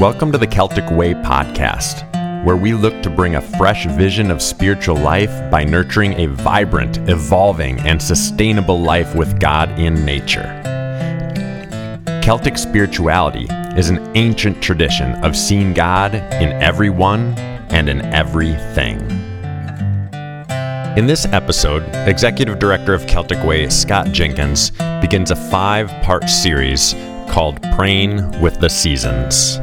[0.00, 2.10] Welcome to the Celtic Way podcast,
[2.42, 6.96] where we look to bring a fresh vision of spiritual life by nurturing a vibrant,
[7.10, 10.56] evolving, and sustainable life with God in nature.
[12.22, 13.46] Celtic spirituality
[13.78, 17.34] is an ancient tradition of seeing God in everyone
[17.68, 19.00] and in everything.
[20.96, 24.70] In this episode, Executive Director of Celtic Way, Scott Jenkins,
[25.02, 26.94] begins a five part series
[27.28, 29.60] called Praying with the Seasons.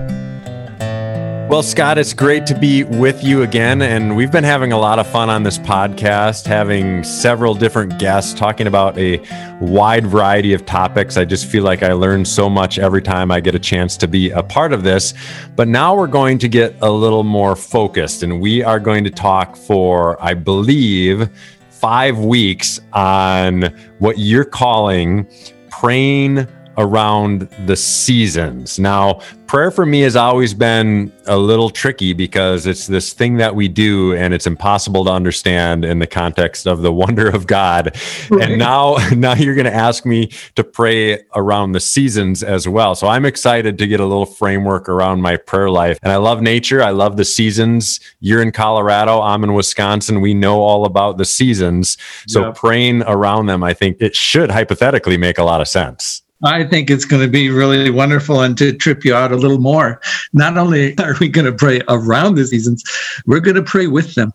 [1.50, 3.82] Well, Scott, it's great to be with you again.
[3.82, 8.34] And we've been having a lot of fun on this podcast, having several different guests
[8.34, 9.22] talking about a
[9.62, 11.16] wide variety of topics.
[11.16, 14.10] I just feel like I learn so much every time I get a chance to
[14.10, 15.14] be a part of this.
[15.56, 19.10] But now we're going to get a little more focused, and we are going to
[19.10, 21.30] talk for, I believe,
[21.70, 25.26] five weeks on what you're calling
[25.70, 26.46] praying
[26.78, 28.78] around the seasons.
[28.78, 33.56] Now, prayer for me has always been a little tricky because it's this thing that
[33.56, 37.98] we do and it's impossible to understand in the context of the wonder of God.
[38.30, 38.50] Right.
[38.50, 42.94] And now now you're going to ask me to pray around the seasons as well.
[42.96, 45.98] So I'm excited to get a little framework around my prayer life.
[46.04, 48.00] And I love nature, I love the seasons.
[48.20, 50.22] You're in Colorado, I'm in Wisconsin.
[50.22, 51.98] We know all about the seasons.
[52.28, 52.56] So yep.
[52.56, 56.22] praying around them, I think it should hypothetically make a lot of sense.
[56.44, 59.60] I think it's going to be really wonderful and to trip you out a little
[59.60, 60.00] more.
[60.34, 62.84] Not only are we going to pray around the seasons,
[63.26, 64.32] we're going to pray with them.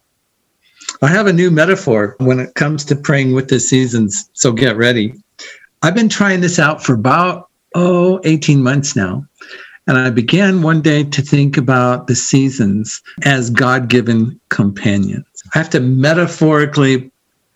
[1.01, 4.77] I have a new metaphor when it comes to praying with the seasons, so get
[4.77, 5.15] ready.
[5.83, 9.27] I've been trying this out for about, oh, 18 months now.
[9.87, 15.27] And I began one day to think about the seasons as God given companions.
[15.55, 17.12] I have to metaphorically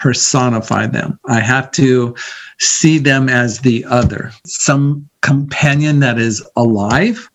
[0.06, 1.18] personify them.
[1.24, 2.14] I have to
[2.60, 7.28] see them as the other, some companion that is alive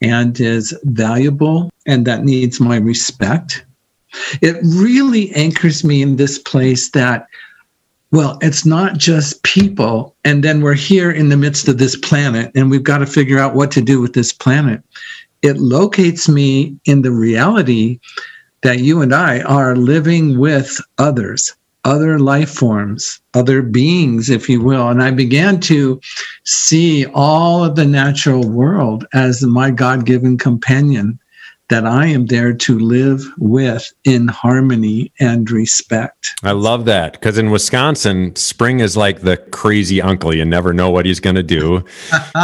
[0.00, 3.66] and is valuable and that needs my respect.
[4.40, 7.26] It really anchors me in this place that,
[8.12, 10.14] well, it's not just people.
[10.24, 13.40] And then we're here in the midst of this planet and we've got to figure
[13.40, 14.84] out what to do with this planet.
[15.42, 17.98] It locates me in the reality
[18.62, 24.62] that you and I are living with others other life forms, other beings, if you
[24.62, 24.88] will.
[24.88, 26.00] And I began to
[26.44, 31.18] see all of the natural world as my God given companion
[31.68, 36.34] that I am there to live with in harmony and respect.
[36.42, 40.34] I love that because in Wisconsin, spring is like the crazy uncle.
[40.34, 41.84] You never know what he's going to do.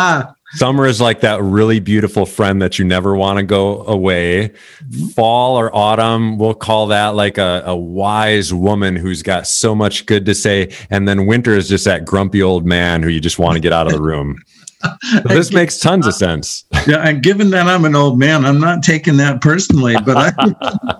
[0.53, 4.49] Summer is like that really beautiful friend that you never want to go away.
[4.49, 5.06] Mm-hmm.
[5.09, 10.06] Fall or autumn, we'll call that like a, a wise woman who's got so much
[10.06, 10.75] good to say.
[10.91, 13.72] And then winter is just that grumpy old man who you just want to get
[13.72, 14.43] out of the room.
[15.25, 16.65] this makes tons of sense.
[16.87, 20.94] Yeah, and given that I'm an old man, I'm not taking that personally, but I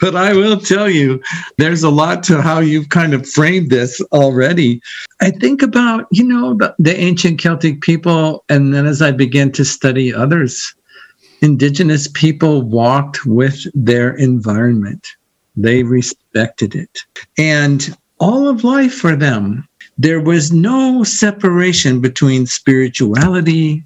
[0.00, 1.22] but I will tell you,
[1.58, 4.80] there's a lot to how you've kind of framed this already.
[5.20, 9.64] I think about, you know, the, ancient Celtic people, and then as I began to
[9.64, 10.74] study others,
[11.40, 15.06] indigenous people walked with their environment.
[15.56, 17.04] They respected it.
[17.36, 19.68] And all of life for them,
[19.98, 23.84] there was no separation between spirituality,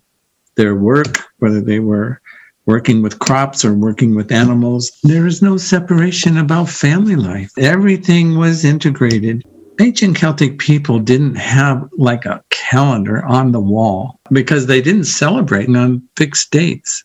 [0.55, 2.21] their work, whether they were
[2.69, 4.93] working with crops or working with animals.
[5.03, 7.51] There is no separation about family life.
[7.57, 9.43] Everything was integrated.
[9.81, 15.75] Ancient Celtic people didn't have like a calendar on the wall because they didn't celebrate
[15.75, 17.05] on fixed dates.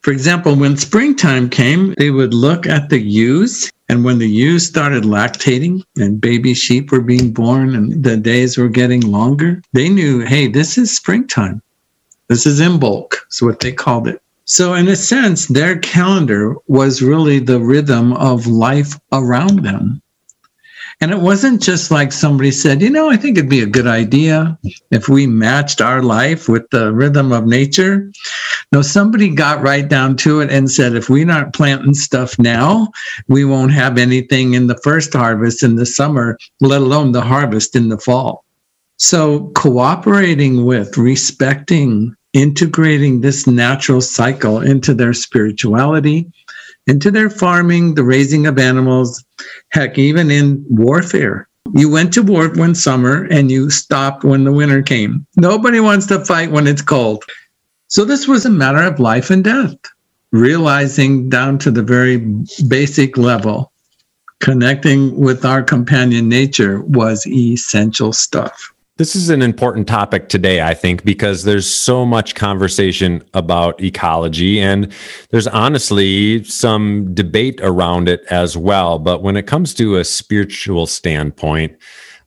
[0.00, 4.66] For example, when springtime came, they would look at the ewes, and when the ewes
[4.66, 9.90] started lactating and baby sheep were being born and the days were getting longer, they
[9.90, 11.60] knew, hey, this is springtime.
[12.28, 14.22] This is Imbolc, is what they called it.
[14.48, 20.00] So, in a sense, their calendar was really the rhythm of life around them.
[21.00, 23.88] And it wasn't just like somebody said, you know, I think it'd be a good
[23.88, 24.56] idea
[24.92, 28.10] if we matched our life with the rhythm of nature.
[28.70, 32.88] No, somebody got right down to it and said, if we're not planting stuff now,
[33.26, 37.74] we won't have anything in the first harvest in the summer, let alone the harvest
[37.74, 38.44] in the fall.
[38.96, 46.30] So, cooperating with, respecting, integrating this natural cycle into their spirituality,
[46.86, 49.24] into their farming, the raising of animals,
[49.70, 51.48] heck, even in warfare.
[51.72, 55.26] You went to war one summer and you stopped when the winter came.
[55.36, 57.24] Nobody wants to fight when it's cold.
[57.88, 59.74] So this was a matter of life and death,
[60.30, 62.18] realizing down to the very
[62.68, 63.72] basic level,
[64.40, 68.74] connecting with our companion nature was essential stuff.
[68.98, 74.58] This is an important topic today, I think, because there's so much conversation about ecology
[74.58, 74.90] and
[75.28, 78.98] there's honestly some debate around it as well.
[78.98, 81.76] But when it comes to a spiritual standpoint,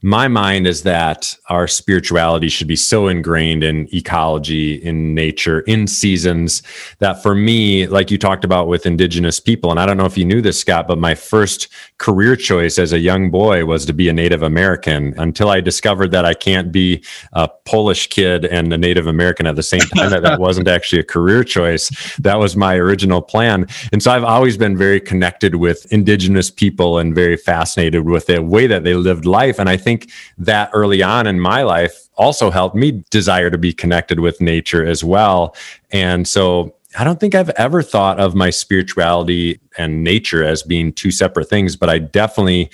[0.01, 5.88] my mind is that our spirituality should be so ingrained in ecology, in nature, in
[5.88, 6.63] seasons
[7.00, 10.18] that for me, like you talked about with indigenous people, and I don't know if
[10.18, 11.68] you knew this, Scott, but my first
[11.98, 16.12] career choice as a young boy was to be a Native American until I discovered
[16.12, 17.04] that I can't be
[17.34, 21.00] a Polish kid and a Native American at the same time, that that wasn't actually
[21.00, 21.90] a career choice.
[22.18, 23.68] That was my original plan.
[23.92, 28.42] And so I've always been very connected with indigenous people and very fascinated with the
[28.42, 29.60] way that they lived life.
[29.60, 33.58] And I think think that early on in my life also helped me desire to
[33.58, 35.56] be connected with nature as well.
[35.92, 40.94] And so I don't think I've ever thought of my spirituality and nature as being
[40.94, 42.70] two separate things, but I definitely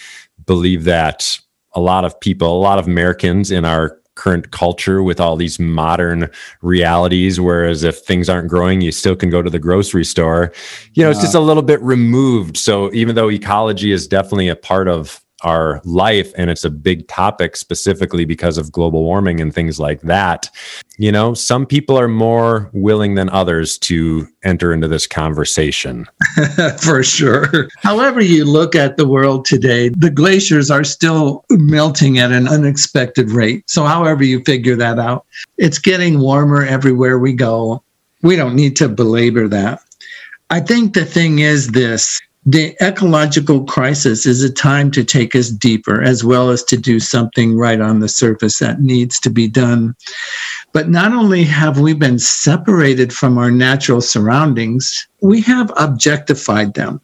[0.46, 1.40] believe that
[1.74, 5.60] a lot of people, a lot of Americans in our current culture with all these
[5.60, 6.30] modern
[6.62, 10.54] realities whereas if things aren't growing you still can go to the grocery store.
[10.94, 12.56] You know it's just a little bit removed.
[12.56, 17.08] So even though ecology is definitely a part of our life and it's a big
[17.08, 20.50] topic specifically because of global warming and things like that.
[20.98, 26.08] You know some people are more willing than others to enter into this conversation.
[26.82, 27.70] For sure.
[27.78, 33.30] However you look at the world today the glaciers are still melting at an unexpected
[33.30, 33.70] rate.
[33.70, 35.26] So however you figure that out
[35.58, 37.84] it's getting warmer everywhere we go.
[38.24, 39.82] We don't need to belabor that.
[40.50, 45.50] I think the thing is this the ecological crisis is a time to take us
[45.50, 49.48] deeper as well as to do something right on the surface that needs to be
[49.48, 49.96] done.
[50.72, 57.02] But not only have we been separated from our natural surroundings, we have objectified them.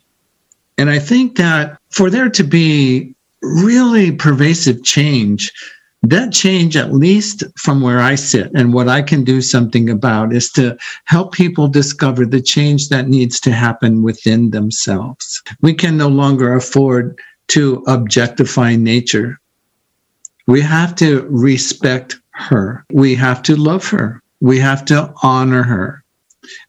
[0.78, 5.52] And I think that for there to be really pervasive change,
[6.04, 10.34] that change, at least from where I sit and what I can do something about,
[10.34, 10.76] is to
[11.06, 15.44] help people discover the change that needs to happen within themselves.
[15.62, 17.20] We can no longer afford
[17.50, 19.40] to objectify nature.
[20.48, 22.84] We have to respect her.
[22.92, 24.24] We have to love her.
[24.40, 26.04] We have to honor her.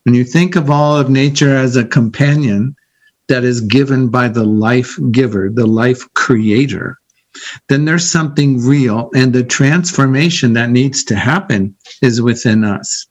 [0.02, 2.76] When you think of all of nature as a companion
[3.28, 6.98] that is given by the life giver, the life creator,
[7.68, 9.10] then there's something real.
[9.14, 13.06] And the transformation that needs to happen is within us.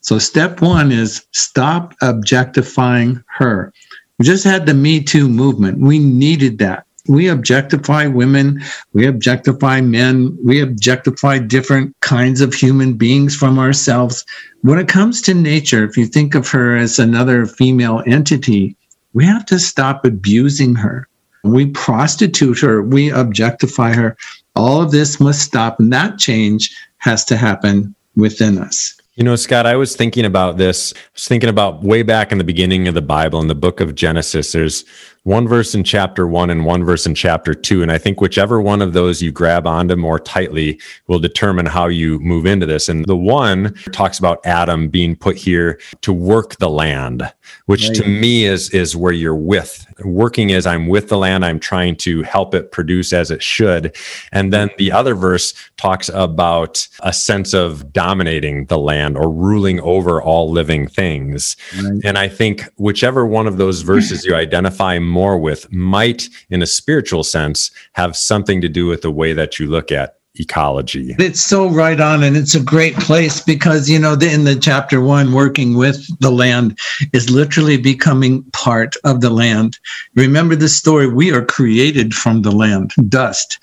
[0.00, 3.72] So, step one is stop objectifying her.
[4.18, 5.80] We just had the Me Too movement.
[5.80, 6.86] We needed that.
[7.06, 8.62] We objectify women,
[8.94, 14.24] we objectify men, we objectify different kinds of human beings from ourselves.
[14.62, 18.74] When it comes to nature, if you think of her as another female entity,
[19.12, 21.06] we have to stop abusing her.
[21.44, 24.16] We prostitute her, we objectify her.
[24.56, 28.98] All of this must stop, and that change has to happen within us.
[29.16, 30.92] You know, Scott, I was thinking about this.
[30.92, 33.80] I was thinking about way back in the beginning of the Bible, in the book
[33.80, 34.50] of Genesis.
[34.50, 34.84] There's
[35.22, 37.80] one verse in chapter one and one verse in chapter two.
[37.80, 41.86] And I think whichever one of those you grab onto more tightly will determine how
[41.86, 42.88] you move into this.
[42.88, 47.22] And the one talks about Adam being put here to work the land,
[47.66, 47.96] which right.
[47.98, 49.83] to me is, is where you're with.
[50.04, 53.96] Working as I'm with the land, I'm trying to help it produce as it should.
[54.32, 59.80] And then the other verse talks about a sense of dominating the land or ruling
[59.80, 61.56] over all living things.
[61.82, 62.00] Right.
[62.04, 66.66] And I think whichever one of those verses you identify more with might, in a
[66.66, 71.14] spiritual sense, have something to do with the way that you look at ecology.
[71.18, 75.00] It's so right on, and it's a great place because you know, in the chapter
[75.00, 76.78] one, working with the land
[77.12, 79.78] is literally becoming part of the land.
[80.14, 83.58] Remember the story: we are created from the land, dust,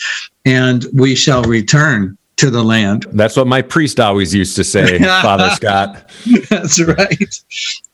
[0.46, 3.06] and we shall return to the land.
[3.12, 6.10] That's what my priest always used to say, Father Scott.
[6.50, 7.42] That's right.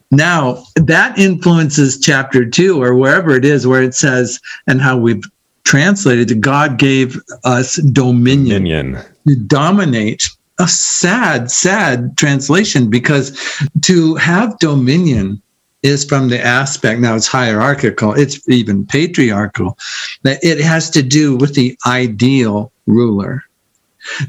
[0.10, 5.24] Now, that influences chapter two or wherever it is where it says, and how we've
[5.68, 9.04] translated to God gave us dominion, dominion.
[9.28, 10.30] to dominate.
[10.60, 13.38] A sad, sad translation because
[13.82, 15.40] to have dominion
[15.84, 19.78] is from the aspect, now it's hierarchical, it's even patriarchal,
[20.24, 23.44] that it has to do with the ideal ruler.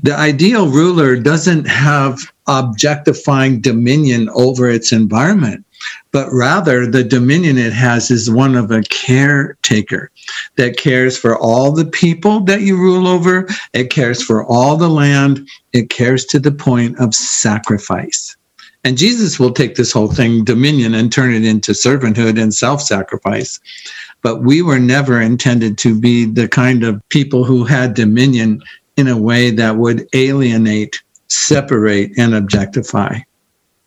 [0.03, 5.65] The ideal ruler doesn't have objectifying dominion over its environment
[6.13, 10.11] but rather the dominion it has is one of a caretaker
[10.57, 13.49] that cares for all the people that you rule over.
[13.73, 15.47] It cares for all the land.
[15.73, 18.37] It cares to the point of sacrifice.
[18.85, 22.81] And Jesus will take this whole thing, dominion, and turn it into servanthood and self
[22.81, 23.61] sacrifice.
[24.23, 28.63] But we were never intended to be the kind of people who had dominion
[28.97, 33.19] in a way that would alienate, separate, and objectify.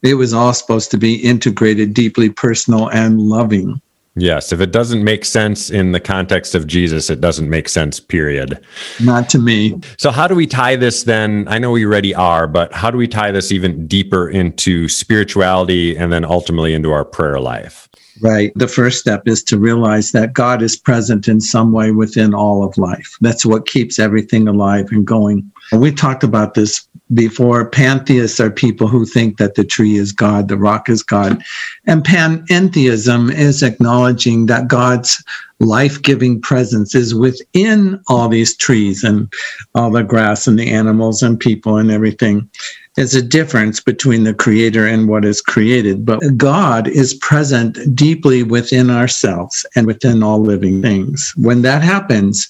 [0.04, 3.82] It was all supposed to be integrated, deeply personal, and loving.
[4.16, 8.00] Yes, if it doesn't make sense in the context of Jesus, it doesn't make sense,
[8.00, 8.62] period.
[9.00, 9.80] Not to me.
[9.98, 11.48] So, how do we tie this then?
[11.48, 15.96] I know we already are, but how do we tie this even deeper into spirituality
[15.96, 17.88] and then ultimately into our prayer life?
[18.22, 18.52] Right.
[18.56, 22.64] The first step is to realize that God is present in some way within all
[22.64, 23.18] of life.
[23.22, 25.50] That's what keeps everything alive and going.
[25.72, 27.70] And we talked about this before.
[27.70, 31.44] Pantheists are people who think that the tree is God, the rock is God.
[31.86, 35.24] And panentheism is acknowledging that God's
[35.60, 39.32] life giving presence is within all these trees and
[39.76, 42.50] all the grass and the animals and people and everything.
[42.96, 48.44] There's a difference between the creator and what is created, but God is present deeply
[48.44, 51.34] within ourselves and within all living things.
[51.38, 52.50] When that happens,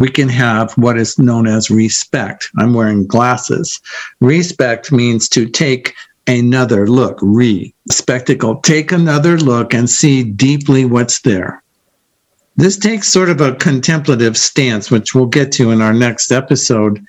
[0.00, 2.50] we can have what is known as respect.
[2.58, 3.80] I'm wearing glasses.
[4.20, 5.94] Respect means to take
[6.26, 11.62] another look, re spectacle, take another look and see deeply what's there.
[12.56, 17.04] This takes sort of a contemplative stance, which we'll get to in our next episode.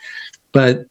[0.51, 0.85] But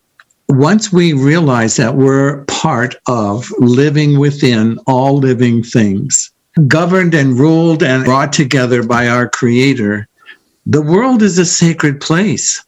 [0.49, 6.31] once we realize that we're part of living within all living things,
[6.67, 10.09] governed and ruled and brought together by our Creator,
[10.67, 12.65] the world is a sacred place.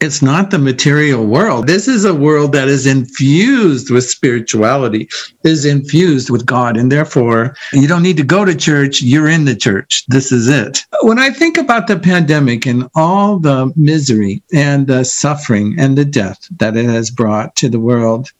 [0.00, 1.66] It's not the material world.
[1.66, 5.10] This is a world that is infused with spirituality,
[5.44, 6.78] is infused with God.
[6.78, 9.02] And therefore, you don't need to go to church.
[9.02, 10.06] You're in the church.
[10.08, 10.86] This is it.
[11.02, 16.06] When I think about the pandemic and all the misery and the suffering and the
[16.06, 18.30] death that it has brought to the world,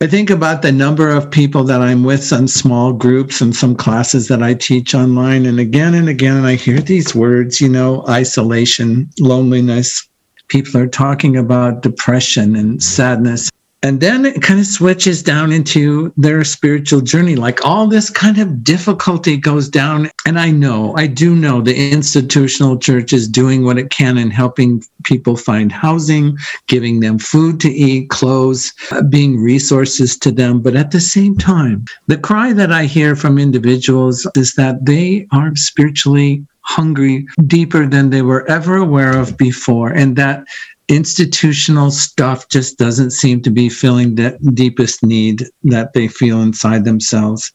[0.00, 3.74] I think about the number of people that I'm with in small groups and some
[3.74, 5.46] classes that I teach online.
[5.46, 10.08] And again and again, I hear these words, you know, isolation, loneliness,
[10.48, 13.50] people are talking about depression and sadness.
[13.80, 17.36] And then it kind of switches down into their spiritual journey.
[17.36, 20.10] Like all this kind of difficulty goes down.
[20.26, 24.32] And I know, I do know the institutional church is doing what it can in
[24.32, 26.36] helping people find housing,
[26.66, 30.60] giving them food to eat, clothes, uh, being resources to them.
[30.60, 35.28] But at the same time, the cry that I hear from individuals is that they
[35.30, 39.88] are spiritually hungry deeper than they were ever aware of before.
[39.88, 40.46] And that
[40.88, 46.84] institutional stuff just doesn't seem to be filling that deepest need that they feel inside
[46.84, 47.52] themselves.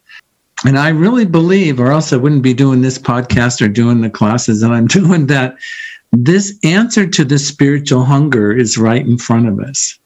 [0.65, 4.10] And I really believe, or else I wouldn't be doing this podcast or doing the
[4.10, 5.58] classes that I'm doing, that
[6.12, 10.00] this answer to the spiritual hunger is right in front of us.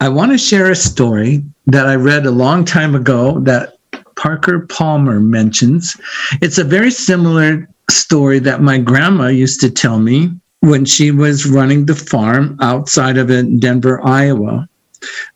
[0.00, 3.78] I want to share a story that I read a long time ago that
[4.14, 5.96] Parker Palmer mentions.
[6.40, 10.30] It's a very similar story that my grandma used to tell me
[10.60, 13.28] when she was running the farm outside of
[13.60, 14.68] Denver, Iowa,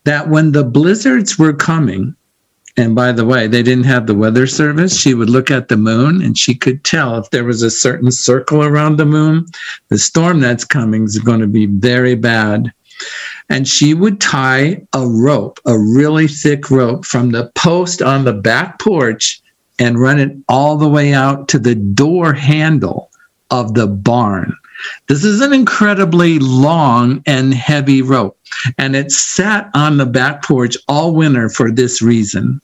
[0.05, 2.15] that when the blizzards were coming,
[2.77, 4.99] and by the way, they didn't have the weather service.
[4.99, 8.11] She would look at the moon and she could tell if there was a certain
[8.11, 9.47] circle around the moon,
[9.89, 12.73] the storm that's coming is going to be very bad.
[13.49, 18.35] And she would tie a rope, a really thick rope from the post on the
[18.35, 19.41] back porch
[19.79, 23.11] and run it all the way out to the door handle
[23.51, 24.57] of the barn.
[25.09, 28.39] This is an incredibly long and heavy rope,
[28.79, 32.61] and it sat on the back porch all winter for this reason.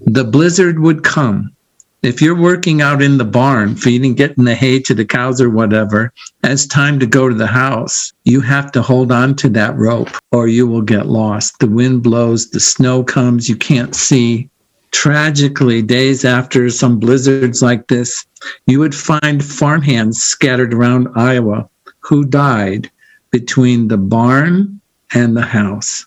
[0.00, 1.54] The blizzard would come.
[2.02, 5.48] If you're working out in the barn, feeding, getting the hay to the cows or
[5.48, 8.12] whatever, it's time to go to the house.
[8.24, 11.58] You have to hold on to that rope or you will get lost.
[11.60, 14.50] The wind blows, the snow comes, you can't see
[14.94, 18.24] tragically, days after some blizzards like this,
[18.66, 22.90] you would find farmhands scattered around Iowa who died
[23.30, 24.80] between the barn
[25.12, 26.06] and the house.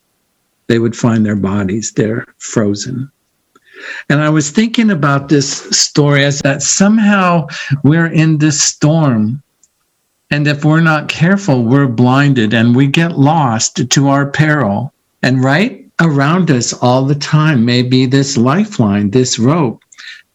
[0.68, 3.12] They would find their bodies there frozen.
[4.10, 7.48] And I was thinking about this story as that somehow
[7.84, 9.44] we're in this storm.
[10.32, 14.94] And if we're not careful, we're blinded and we get lost to our peril.
[15.22, 19.84] And right around us all the time may be this lifeline, this rope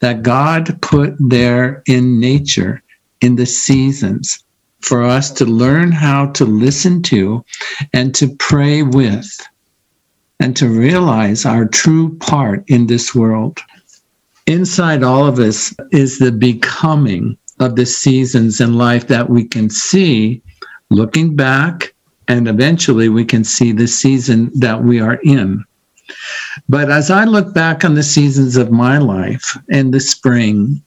[0.00, 2.82] that God put there in nature,
[3.20, 4.44] in the seasons,
[4.80, 7.44] for us to learn how to listen to
[7.92, 9.38] and to pray with,
[10.40, 13.60] and to realize our true part in this world.
[14.46, 19.70] Inside all of us is the becoming of the seasons in life that we can
[19.70, 20.42] see
[20.90, 21.91] looking back
[22.28, 25.64] and eventually we can see the season that we are in.
[26.68, 30.82] But as I look back on the seasons of my life in the spring,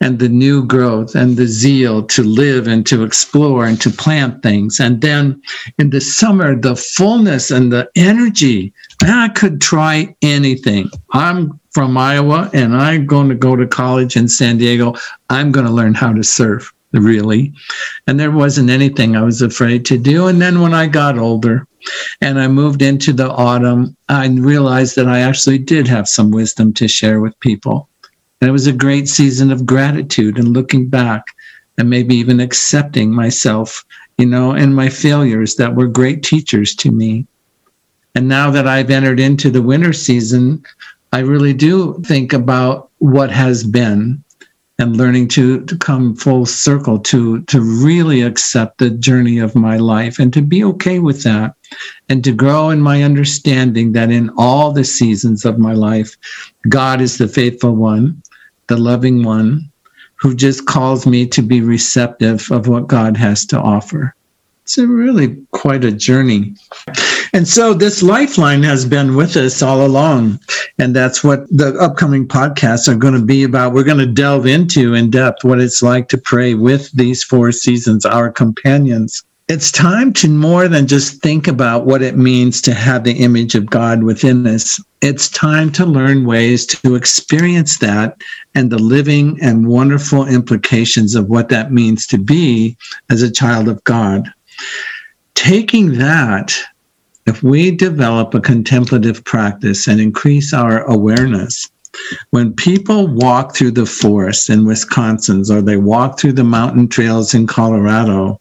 [0.00, 4.42] and the new growth and the zeal to live and to explore and to plant
[4.42, 4.78] things.
[4.78, 5.40] And then
[5.78, 8.72] in the summer, the fullness and the energy.
[9.02, 10.90] I could try anything.
[11.12, 14.94] I'm from Iowa and I'm going to go to college in San Diego.
[15.30, 17.52] I'm going to learn how to surf, really.
[18.06, 20.28] And there wasn't anything I was afraid to do.
[20.28, 21.66] And then when I got older,
[22.20, 26.72] and I moved into the autumn, I realized that I actually did have some wisdom
[26.74, 27.88] to share with people.
[28.40, 31.24] And it was a great season of gratitude and looking back
[31.78, 33.84] and maybe even accepting myself,
[34.18, 37.26] you know, and my failures that were great teachers to me.
[38.14, 40.64] And now that I've entered into the winter season,
[41.12, 44.22] I really do think about what has been
[44.78, 49.76] and learning to, to come full circle to to really accept the journey of my
[49.76, 51.54] life and to be okay with that
[52.08, 56.16] and to grow in my understanding that in all the seasons of my life
[56.68, 58.20] god is the faithful one
[58.68, 59.70] the loving one
[60.16, 64.14] who just calls me to be receptive of what god has to offer
[64.66, 66.56] it's really quite a journey
[67.36, 70.40] and so this lifeline has been with us all along.
[70.78, 73.74] And that's what the upcoming podcasts are going to be about.
[73.74, 77.52] We're going to delve into in depth what it's like to pray with these four
[77.52, 79.22] seasons, our companions.
[79.48, 83.54] It's time to more than just think about what it means to have the image
[83.54, 84.80] of God within us.
[85.02, 88.16] It's time to learn ways to experience that
[88.54, 92.78] and the living and wonderful implications of what that means to be
[93.10, 94.32] as a child of God.
[95.34, 96.56] Taking that
[97.26, 101.70] if we develop a contemplative practice and increase our awareness,
[102.30, 107.34] when people walk through the forest in Wisconsin or they walk through the mountain trails
[107.34, 108.38] in Colorado,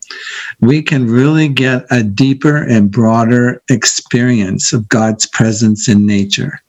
[0.60, 6.62] we can really get a deeper and broader experience of God's presence in nature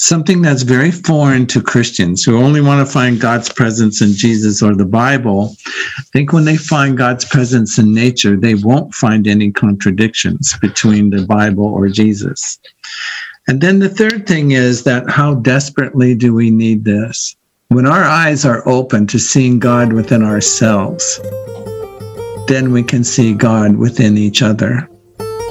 [0.00, 4.62] something that's very foreign to Christians who only want to find God's presence in Jesus
[4.62, 5.54] or the Bible.
[5.98, 11.10] I think when they find God's presence in nature, they won't find any contradictions between
[11.10, 12.58] the Bible or Jesus.
[13.46, 17.36] And then the third thing is that how desperately do we need this?
[17.68, 21.20] When our eyes are open to seeing God within ourselves,
[22.48, 24.89] then we can see God within each other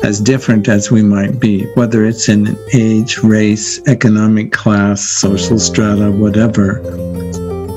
[0.03, 6.11] as different as we might be, whether it's in age, race, economic class, social strata,
[6.11, 6.79] whatever,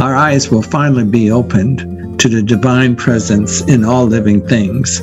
[0.03, 5.01] our eyes will finally be opened to the divine presence in all living things,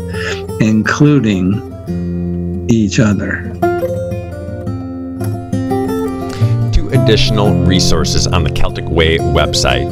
[0.59, 1.55] including
[2.69, 3.43] each other.
[6.71, 9.89] Two additional resources on the Celtic Way website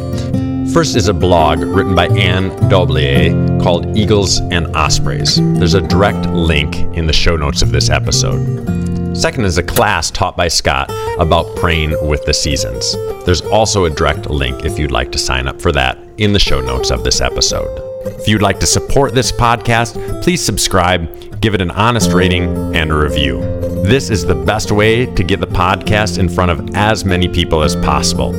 [0.78, 5.38] First is a blog written by Anne Daublier called Eagles and Ospreys.
[5.58, 9.15] There's a direct link in the show notes of this episode.
[9.17, 12.96] Second is a class taught by Scott about praying with the seasons.
[13.26, 16.39] There's also a direct link if you'd like to sign up for that in the
[16.39, 17.82] show notes of this episode.
[18.06, 22.91] If you'd like to support this podcast, please subscribe, give it an honest rating, and
[22.91, 23.39] a review.
[23.84, 27.63] This is the best way to get the podcast in front of as many people
[27.63, 28.34] as possible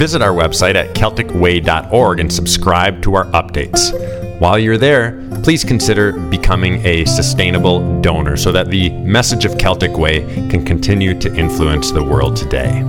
[0.00, 3.92] visit our website at CelticWay.org and subscribe to our updates.
[4.40, 9.98] While you're there, please consider becoming a sustainable donor so that the message of Celtic
[9.98, 12.80] Way can continue to influence the world today.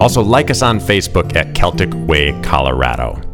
[0.00, 3.33] Also, like us on Facebook at Celtic Way Colorado.